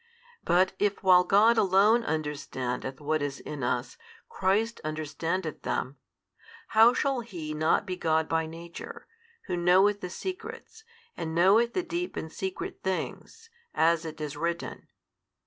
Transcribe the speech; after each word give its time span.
But 0.43 0.73
if 0.79 1.03
while 1.03 1.23
God 1.23 1.59
Alone 1.59 2.03
understandeth 2.03 2.99
what 2.99 3.21
is 3.21 3.39
in 3.39 3.63
us, 3.63 3.97
Christ 4.29 4.81
understandeth 4.83 5.61
them: 5.61 5.97
how 6.69 6.95
shall 6.95 7.19
He 7.19 7.53
not 7.53 7.85
be 7.85 7.95
God 7.95 8.27
by 8.27 8.47
Nature, 8.47 9.05
Who 9.45 9.55
knoweth 9.55 10.01
the 10.01 10.09
secrets, 10.09 10.83
and 11.15 11.35
knoweth 11.35 11.73
the 11.73 11.83
deep 11.83 12.15
and 12.15 12.31
secret 12.33 12.79
things, 12.81 13.51
as 13.75 14.03
it 14.03 14.19
is 14.19 14.35
written? 14.35 14.87